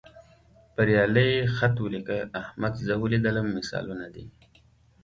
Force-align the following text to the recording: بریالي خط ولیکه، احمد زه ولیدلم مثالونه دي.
بریالي 0.75 1.29
خط 1.55 1.75
ولیکه، 1.85 2.17
احمد 2.41 2.73
زه 2.85 2.93
ولیدلم 3.03 3.47
مثالونه 3.57 4.07
دي. 4.13 4.25